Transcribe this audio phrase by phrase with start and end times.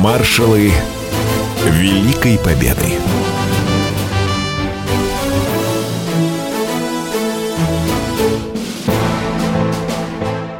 [0.00, 0.70] Маршалы
[1.66, 2.86] Великой Победы.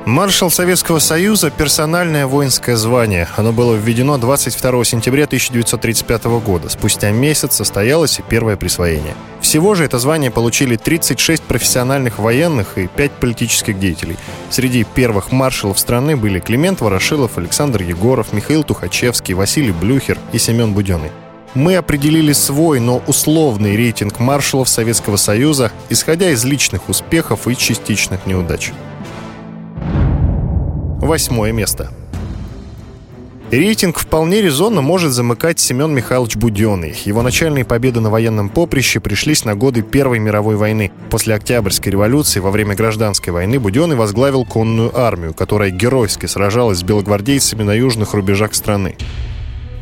[0.05, 3.29] Маршал Советского Союза– персональное воинское звание.
[3.37, 6.69] Оно было введено 22 сентября 1935 года.
[6.69, 9.15] Спустя месяц состоялось и первое присвоение.
[9.49, 14.19] Всего же это звание получили 36 профессиональных военных и 5 политических деятелей.
[14.51, 20.75] Среди первых маршалов страны были Климент Ворошилов, Александр Егоров, Михаил Тухачевский, Василий Блюхер и Семен
[20.75, 21.13] Буденный.
[21.55, 28.27] Мы определили свой, но условный рейтинг маршалов Советского Союза, исходя из личных успехов и частичных
[28.27, 28.73] неудач.
[31.01, 31.91] Восьмое место.
[33.51, 36.95] Рейтинг вполне резонно может замыкать Семен Михайлович Буденный.
[37.07, 40.93] Его начальные победы на военном поприще пришлись на годы Первой мировой войны.
[41.09, 46.83] После Октябрьской революции во время Гражданской войны Буденный возглавил конную армию, которая геройски сражалась с
[46.83, 48.97] белогвардейцами на южных рубежах страны.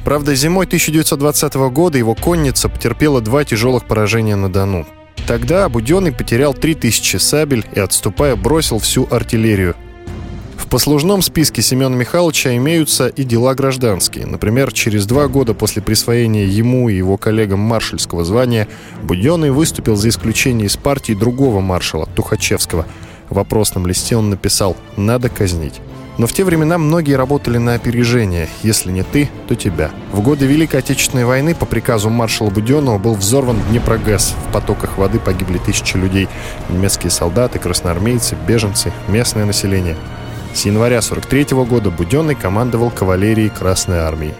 [0.04, 4.86] Правда, зимой 1920 года его конница потерпела два тяжелых поражения на Дону.
[5.26, 9.74] Тогда Буденный потерял 3000 сабель и, отступая, бросил всю артиллерию.
[10.66, 14.26] В послужном списке Семена Михайловича имеются и дела гражданские.
[14.26, 18.66] Например, через два года после присвоения ему и его коллегам маршальского звания
[19.04, 22.84] Буденный выступил за исключение из партии другого маршала, Тухачевского.
[23.30, 25.74] В вопросном листе он написал «надо казнить».
[26.18, 28.48] Но в те времена многие работали на опережение.
[28.64, 29.92] Если не ты, то тебя.
[30.12, 34.34] В годы Великой Отечественной войны по приказу маршала Буденного был взорван Днепрогэс.
[34.48, 36.26] В потоках воды погибли тысячи людей.
[36.70, 39.94] Немецкие солдаты, красноармейцы, беженцы, местное население–
[40.56, 44.34] с января 43 года Буденный командовал кавалерией Красной Армии.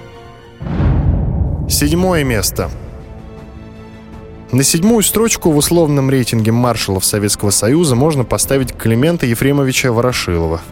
[1.69, 2.70] Седьмое место.
[4.50, 10.62] На седьмую строчку в условном рейтинге маршалов Советского Союза можно поставить Климента Ефремовича Ворошилова–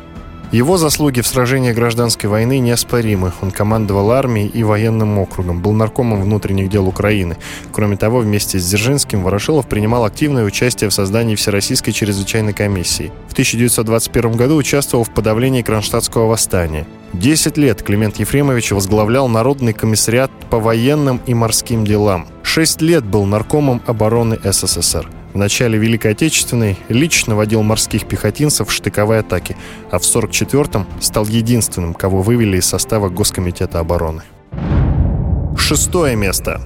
[0.54, 3.32] его заслуги в сражении гражданской войны неоспоримы.
[3.42, 7.36] Он командовал армией и военным округом, был наркомом внутренних дел Украины.
[7.72, 13.10] Кроме того, вместе с Дзержинским Ворошилов принимал активное участие в создании Всероссийской чрезвычайной комиссии.
[13.28, 16.86] В 1921 году участвовал в подавлении Кронштадтского восстания.
[17.12, 22.28] Десять лет Климент Ефремович возглавлял Народный комиссариат по военным и морским делам.
[22.44, 25.08] Шесть лет был наркомом обороны СССР.
[25.34, 29.56] В начале Великой Отечественной лично водил морских пехотинцев в штыковой атаке,
[29.90, 34.22] а в 1944-м стал единственным, кого вывели из состава Госкомитета обороны.
[35.58, 36.60] Шестое место.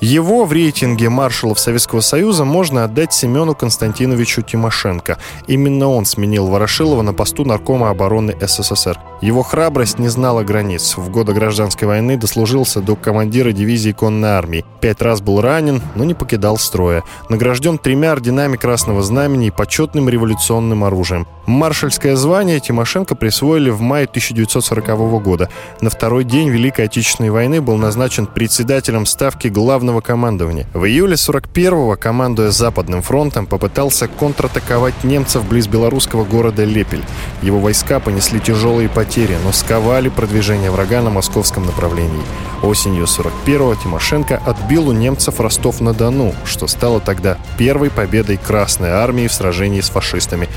[0.00, 5.18] Его в рейтинге маршалов Советского Союза можно отдать Семену Константиновичу Тимошенко.
[5.48, 8.96] Именно он сменил Ворошилова на посту наркома обороны СССР.
[9.22, 10.96] Его храбрость не знала границ.
[10.96, 14.64] В годы гражданской войны дослужился до командира дивизии конной армии.
[14.80, 17.04] Пять раз был ранен, но не покидал строя.
[17.28, 21.28] Награжден тремя орденами Красного Знамени и почетным революционным оружием.
[21.46, 25.48] Маршальское звание Тимошенко присвоили в мае 1940 года.
[25.80, 30.66] На второй день Великой Отечественной войны был назначен председателем ставки главного командования.
[30.74, 37.04] В июле 41-го, командуя Западным фронтом, попытался контратаковать немцев близ белорусского города Лепель.
[37.40, 39.11] Его войска понесли тяжелые потери,
[39.44, 42.22] но сковали продвижение врага на московском направлении.
[42.62, 49.32] Осенью 41-го Тимошенко отбил у немцев Ростов-на-Дону, что стало тогда первой победой Красной армии в
[49.32, 50.48] сражении с фашистами.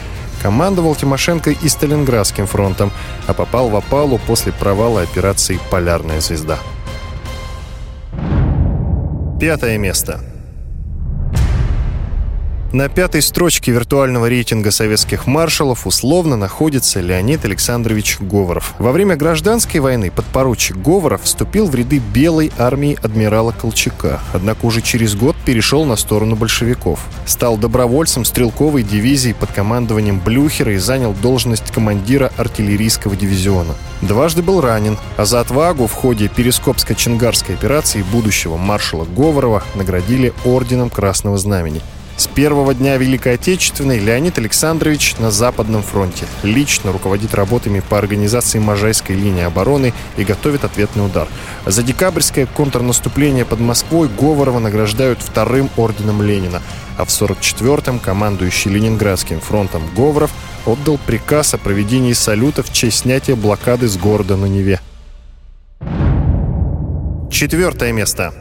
[0.41, 2.91] Командовал Тимошенко и Сталинградским фронтом,
[3.27, 6.57] а попал в опалу после провала операции «Полярная звезда».
[9.39, 10.21] Пятое место.
[12.73, 18.73] На пятой строчке виртуального рейтинга советских маршалов условно находится Леонид Александрович Говоров.
[18.79, 24.81] Во время гражданской войны подпоручик Говоров вступил в ряды белой армии адмирала Колчака, однако уже
[24.81, 26.99] через год перешел на сторону большевиков.
[27.25, 33.75] Стал добровольцем стрелковой дивизии под командованием Блюхера и занял должность командира артиллерийского дивизиона.
[34.01, 40.89] Дважды был ранен, а за отвагу в ходе Перископско-Чингарской операции будущего маршала Говорова наградили Орденом
[40.89, 41.81] Красного Знамени–
[42.17, 46.25] с первого дня Великой Отечественной Леонид Александрович на Западном фронте.
[46.43, 51.27] Лично руководит работами по организации Можайской линии обороны и готовит ответный удар.
[51.65, 56.61] За декабрьское контрнаступление под Москвой Говорова награждают вторым орденом Ленина.
[56.97, 60.31] А в 44-м командующий Ленинградским фронтом Говоров
[60.65, 64.79] отдал приказ о проведении салюта в честь снятия блокады с города на Неве.
[67.29, 68.33] Четвертое место.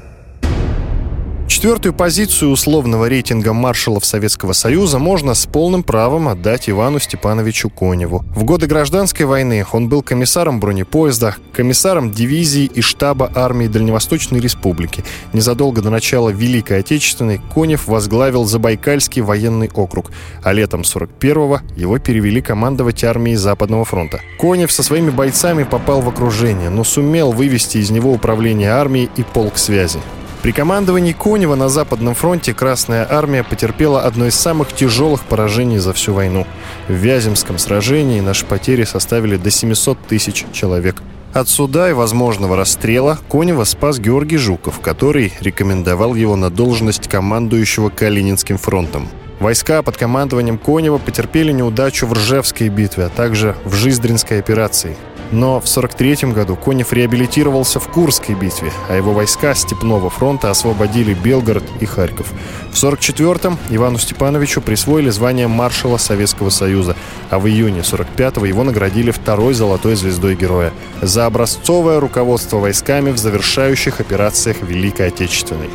[1.64, 8.22] Четвертую позицию условного рейтинга маршалов Советского Союза можно с полным правом отдать Ивану Степановичу Коневу.
[8.36, 15.04] В годы гражданской войны он был комиссаром бронепоезда, комиссаром дивизии и штаба армии Дальневосточной Республики.
[15.32, 20.12] Незадолго до начала Великой Отечественной Конев возглавил Забайкальский военный округ,
[20.42, 24.20] а летом 41-го его перевели командовать армией Западного фронта.
[24.38, 29.22] Конев со своими бойцами попал в окружение, но сумел вывести из него управление армией и
[29.22, 30.00] полк связи.
[30.44, 35.94] При командовании Конева на Западном фронте Красная Армия потерпела одно из самых тяжелых поражений за
[35.94, 36.46] всю войну.
[36.86, 40.96] В Вяземском сражении наши потери составили до 700 тысяч человек.
[41.32, 47.88] От суда и возможного расстрела Конева спас Георгий Жуков, который рекомендовал его на должность командующего
[47.88, 49.08] Калининским фронтом.
[49.40, 54.94] Войска под командованием Конева потерпели неудачу в Ржевской битве, а также в Жиздринской операции–
[55.34, 61.12] но в 43 году Конев реабилитировался в Курской битве, а его войска Степного фронта освободили
[61.12, 62.32] Белгород и Харьков.
[62.70, 66.96] В 44-м Ивану Степановичу присвоили звание маршала Советского Союза,
[67.30, 70.72] а в июне 45-го его наградили второй золотой звездой героя
[71.02, 75.70] за образцовое руководство войсками в завершающих операциях Великой Отечественной.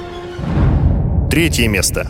[1.29, 2.07] Третье место.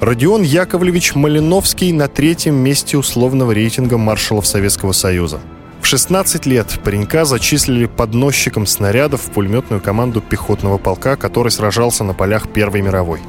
[0.00, 5.40] Родион Яковлевич Малиновский на третьем месте условного рейтинга маршалов Советского Союза.
[5.80, 12.14] В 16 лет паренька зачислили подносчиком снарядов в пулеметную команду пехотного полка, который сражался на
[12.14, 13.20] полях Первой мировой.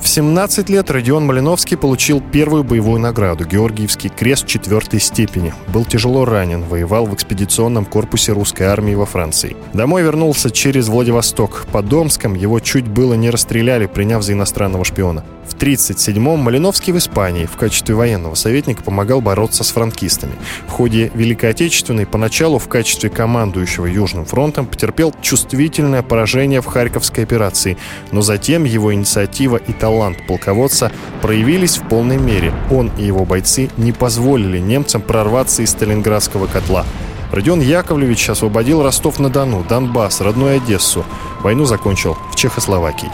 [0.00, 5.52] В 17 лет Родион Малиновский получил первую боевую награду– Георгиевский крест четвертой степени.
[5.68, 9.56] Был тяжело ранен, воевал в экспедиционном корпусе русской армии во Франции.
[9.74, 11.66] Домой вернулся через Владивосток.
[11.72, 15.24] По Домском его чуть было не расстреляли, приняв за иностранного шпиона.
[15.48, 20.34] В 1937-м Малиновский в Испании в качестве военного советника помогал бороться с франкистами.
[20.68, 27.24] В ходе Великой Отечественной поначалу в качестве командующего Южным фронтом потерпел чувствительное поражение в Харьковской
[27.24, 27.78] операции,
[28.12, 29.87] но затем его инициатива и талант
[30.26, 30.92] полководца
[31.22, 32.52] проявились в полной мере.
[32.70, 36.84] Он и его бойцы не позволили немцам прорваться из Сталинградского котла.
[37.32, 41.04] Родион Яковлевич освободил Ростов-на-Дону, Донбасс, родную Одессу.
[41.40, 43.10] Войну закончил в Чехословакии.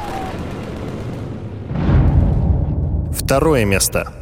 [3.13, 4.13] Второе место.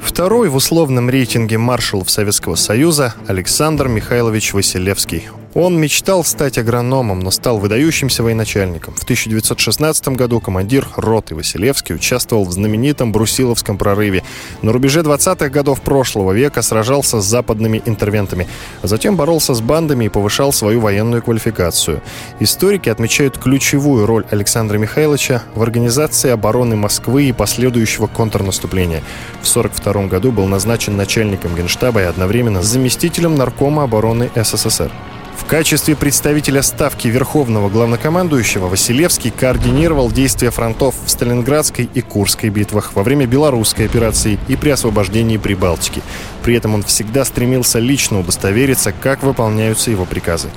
[0.00, 5.24] Второй в условном рейтинге маршалов Советского Союза Александр Михайлович Василевский.
[5.58, 8.92] Он мечтал стать агрономом, но стал выдающимся военачальником.
[8.92, 14.22] В 1916 году командир роты Василевский участвовал в знаменитом Брусиловском прорыве.
[14.60, 18.46] На рубеже 20-х годов прошлого века сражался с западными интервентами,
[18.82, 22.02] а затем боролся с бандами и повышал свою военную квалификацию.
[22.38, 29.02] Историки отмечают ключевую роль Александра Михайловича в организации обороны Москвы и последующего контрнаступления.
[29.40, 34.92] В 1942 году был назначен начальником генштаба и одновременно заместителем наркома обороны СССР.
[35.36, 42.94] В качестве представителя ставки Верховного Главнокомандующего Василевский координировал действия фронтов в Сталинградской и Курской битвах
[42.94, 46.02] во время Белорусской операции и при освобождении Прибалтики.
[46.42, 50.48] При этом он всегда стремился лично удостовериться, как выполняются его приказы.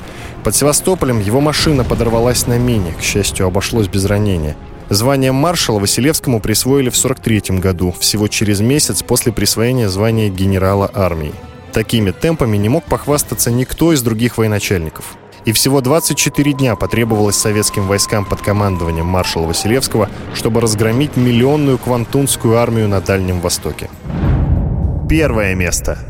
[0.43, 4.55] Под Севастополем его машина подорвалась на мине, к счастью, обошлось без ранения.
[4.89, 11.33] Звание маршала Василевскому присвоили в 1943 году, всего через месяц после присвоения звания генерала армии.
[11.73, 15.17] Такими темпами не мог похвастаться никто из других военачальников.
[15.45, 22.57] И всего 24 дня потребовалось советским войскам под командованием маршала Василевского, чтобы разгромить миллионную квантунскую
[22.57, 23.89] армию на Дальнем Востоке.
[25.07, 25.97] Первое место–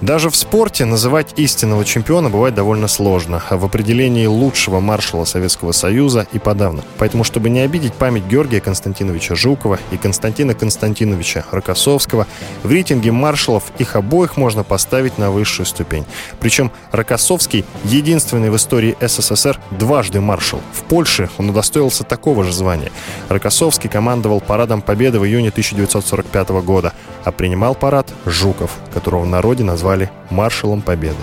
[0.00, 5.72] даже в спорте называть истинного чемпиона бывает довольно сложно, а в определении лучшего маршала Советского
[5.72, 6.84] Союза и подавно.
[6.98, 12.28] Поэтому, чтобы не обидеть память Георгия Константиновича Жукова и Константина Константиновича Рокоссовского,
[12.62, 16.06] в рейтинге маршалов их обоих можно поставить на высшую ступень.
[16.38, 20.60] Причем Рокоссовский— единственный в истории СССР дважды маршал.
[20.88, 22.90] Польше он удостоился такого же звания.
[23.28, 26.92] Рокоссовский командовал парадом Победы в июне 1945 года,
[27.24, 31.18] а принимал парад Жуков, которого в народе назвали «маршалом Победы».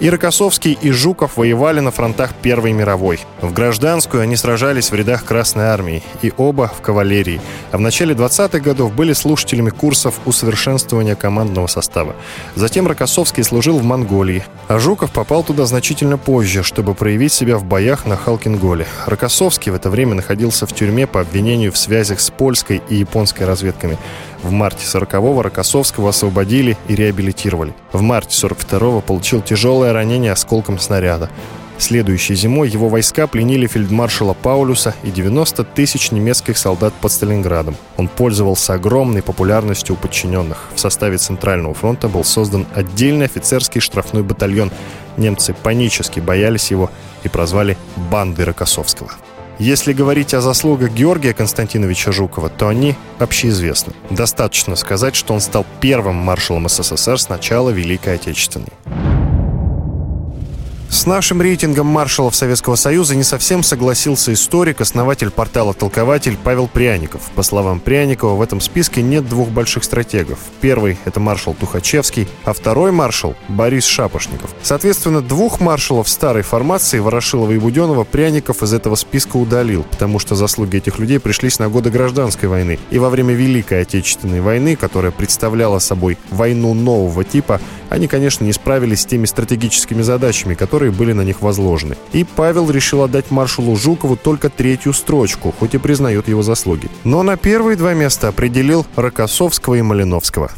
[0.00, 3.18] И Рокоссовский, и Жуков воевали на фронтах Первой мировой.
[3.40, 7.40] В гражданскую они сражались в рядах Красной Армии, и оба в кавалерии.
[7.72, 12.14] А в начале 20-х годов были слушателями курсов усовершенствования командного состава.
[12.54, 17.64] Затем Рокоссовский служил в Монголии, а Жуков попал туда значительно позже, чтобы проявить себя в
[17.64, 18.86] боях на Халкинголе.
[19.06, 23.42] Рокоссовский в это время находился в тюрьме по обвинению в связях с польской и японской
[23.42, 23.98] разведками.
[24.42, 27.74] В марте 40-го Рокоссовского освободили и реабилитировали.
[27.92, 31.28] В марте 42-го получил тяжелое ранение осколком снаряда.
[31.78, 37.76] Следующей зимой его войска пленили фельдмаршала Паулюса и 90 тысяч немецких солдат под Сталинградом.
[37.96, 40.70] Он пользовался огромной популярностью у подчиненных.
[40.74, 44.72] В составе Центрального фронта был создан отдельный офицерский штрафной батальон.
[45.16, 46.90] Немцы панически боялись его
[47.22, 47.78] и прозвали
[48.10, 49.12] «бандой Рокоссовского».
[49.58, 53.92] Если говорить о заслугах Георгия Константиновича Жукова, то они общеизвестны.
[54.08, 58.72] Достаточно сказать, что он стал первым маршалом СССР с начала Великой Отечественной.
[60.90, 67.20] С нашим рейтингом маршалов Советского Союза не совсем согласился историк, основатель портала «Толкователь» Павел Пряников.
[67.34, 70.38] По словам Пряникова, в этом списке нет двух больших стратегов.
[70.62, 74.50] Первый— это маршал Тухачевский, а второй маршал— Борис Шапошников.
[74.62, 80.36] Соответственно, двух маршалов старой формации Ворошилова и Буденова Пряников из этого списка удалил, потому что
[80.36, 82.78] заслуги этих людей пришлись на годы гражданской войны.
[82.90, 88.52] И во время Великой Отечественной войны, которая представляла собой войну нового типа, они, конечно, не
[88.52, 91.96] справились с теми стратегическими задачами, которые были на них возложены.
[92.12, 96.88] И Павел решил отдать маршалу Жукову только третью строчку, хоть и признает его заслуги.
[97.04, 100.50] Но на первые два места определил Рокоссовского и Малиновского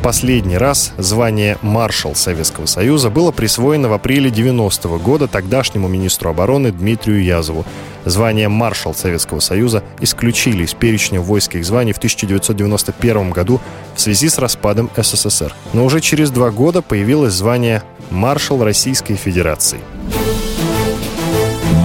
[0.00, 6.30] последний раз звание маршал Советского Союза было присвоено в апреле 90 -го года тогдашнему министру
[6.30, 7.64] обороны Дмитрию Язову.
[8.04, 13.60] Звание маршал Советского Союза исключили из перечня воинских званий в 1991 году
[13.94, 15.54] в связи с распадом СССР.
[15.72, 19.80] Но уже через два года появилось звание маршал Российской Федерации.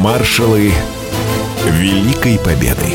[0.01, 0.71] Маршалы
[1.65, 2.93] Великой Победы.